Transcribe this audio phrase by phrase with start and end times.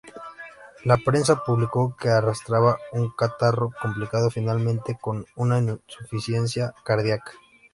[0.83, 7.33] La prensa publicó que arrastraba un catarro complicado finalmente con una insuficiencia cardíaca.